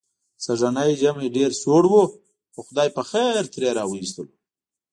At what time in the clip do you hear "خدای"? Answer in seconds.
2.67-2.89